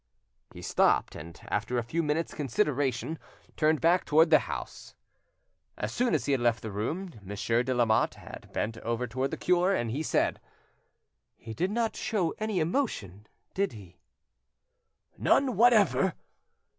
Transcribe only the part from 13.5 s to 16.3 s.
did—he?" "None whatever."